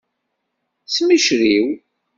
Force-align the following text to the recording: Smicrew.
Smicrew. 0.93 1.65